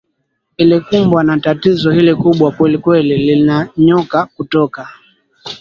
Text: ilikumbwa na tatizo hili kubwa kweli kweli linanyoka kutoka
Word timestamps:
ilikumbwa 0.57 1.23
na 1.23 1.39
tatizo 1.39 1.91
hili 1.91 2.15
kubwa 2.15 2.51
kweli 2.51 2.77
kweli 2.77 3.17
linanyoka 3.17 4.25
kutoka 4.25 4.87